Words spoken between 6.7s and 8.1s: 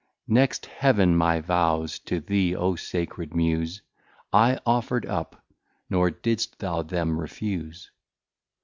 them refuse.